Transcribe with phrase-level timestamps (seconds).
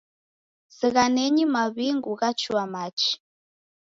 [0.77, 3.11] Zighanenyi maw'ingu ghachua machu.